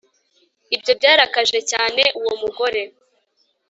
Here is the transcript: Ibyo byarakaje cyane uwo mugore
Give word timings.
Ibyo 0.75 0.91
byarakaje 0.99 1.59
cyane 1.71 2.03
uwo 2.19 2.33
mugore 2.41 2.81